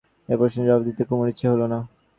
[0.29, 1.79] এ প্রশ্নের জবাব দিতে কুমুর ইচ্ছে হল না।